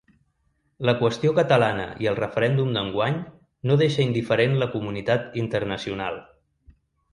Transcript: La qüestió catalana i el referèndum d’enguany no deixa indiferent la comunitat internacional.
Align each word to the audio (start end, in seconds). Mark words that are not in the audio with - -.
La 0.89 0.93
qüestió 1.01 1.33
catalana 1.39 1.83
i 2.05 2.09
el 2.13 2.17
referèndum 2.21 2.73
d’enguany 2.79 3.21
no 3.71 3.79
deixa 3.83 4.03
indiferent 4.07 4.59
la 4.65 4.71
comunitat 4.79 5.41
internacional. 5.45 6.21